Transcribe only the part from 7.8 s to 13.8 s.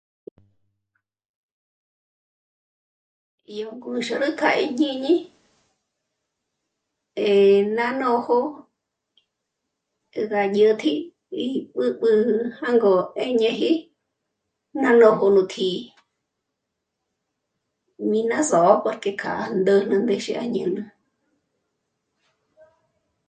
nójo gá yät'ji y b'ǚb'ü jângo 'éñeji